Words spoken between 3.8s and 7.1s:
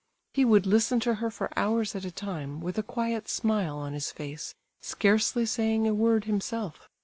his face, scarcely saying a word himself.